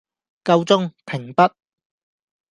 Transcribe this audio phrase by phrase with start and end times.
[0.43, 1.51] 夠鐘，停筆